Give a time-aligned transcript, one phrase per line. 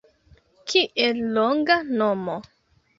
[0.71, 2.35] Kiel longa nomo